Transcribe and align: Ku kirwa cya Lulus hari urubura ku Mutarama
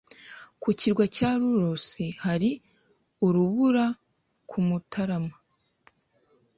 Ku 0.61 0.69
kirwa 0.79 1.05
cya 1.15 1.29
Lulus 1.39 1.89
hari 2.23 2.51
urubura 3.25 3.85
ku 4.49 4.57
Mutarama 4.67 5.35